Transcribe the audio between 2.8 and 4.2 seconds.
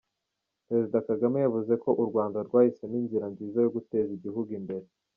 inzira nziza yo guteza